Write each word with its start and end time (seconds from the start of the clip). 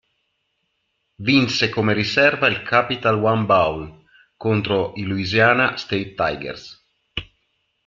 Vinse 1.19 1.69
come 1.69 1.93
riserva 1.93 2.47
il 2.47 2.63
Capital 2.63 3.23
One 3.23 3.45
Bowl 3.45 4.03
contro 4.35 4.93
i 4.95 5.03
Louisiana 5.03 5.77
State 5.77 6.15
Tigers. 6.15 6.83